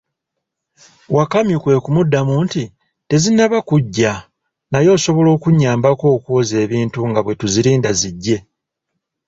[1.15, 2.63] Wakamyu kwe kumuddamu nti,
[3.07, 4.13] tezinnaba kuggya,
[4.71, 8.37] naye osobola okunnyabako okwoza ebintu nga bwe tuzirinda ziggye.